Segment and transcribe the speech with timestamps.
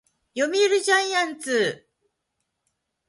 [0.35, 1.87] 読売ジャイアンツ